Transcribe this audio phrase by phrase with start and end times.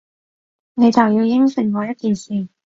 [0.73, 2.47] 你就要應承我一件事